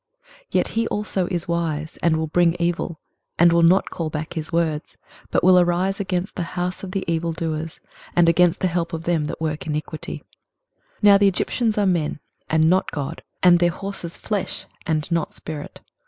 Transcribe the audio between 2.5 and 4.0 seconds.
evil, and will not